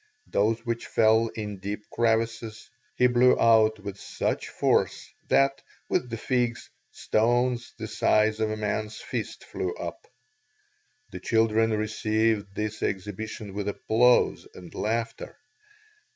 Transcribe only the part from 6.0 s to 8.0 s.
the figs, stones the